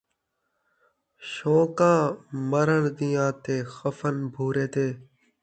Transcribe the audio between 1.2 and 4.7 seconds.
شون٘قاں مرݨ دیاں تے خفن بھورے